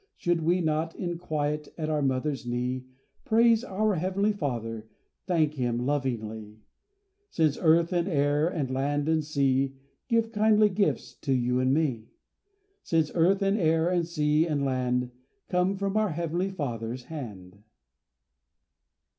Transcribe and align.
Should 0.15 0.41
we 0.41 0.61
not, 0.61 0.95
in 0.95 1.19
quiet, 1.19 1.67
At 1.77 1.87
our 1.87 2.01
mother's 2.01 2.43
knee, 2.43 2.85
Praise 3.23 3.63
our 3.63 3.93
Heavenly 3.93 4.31
Father, 4.33 4.89
Thank 5.27 5.53
Him 5.53 5.85
lovingly,— 5.85 6.57
Since 7.29 7.59
earth 7.61 7.93
and 7.93 8.07
air, 8.07 8.47
and 8.47 8.71
land 8.71 9.07
and 9.07 9.23
sea 9.23 9.75
Give 10.07 10.31
kindly 10.31 10.69
gifts 10.69 11.13
to 11.17 11.33
you 11.33 11.59
and 11.59 11.71
me? 11.71 12.07
Since 12.81 13.11
earth 13.13 13.43
and 13.43 13.59
air, 13.59 13.89
and 13.89 14.07
sea 14.07 14.47
and 14.47 14.65
land, 14.65 15.11
Come 15.49 15.77
from 15.77 15.95
our 15.95 16.09
Heavenly 16.09 16.49
Father's 16.49 17.03
hand? 17.03 17.61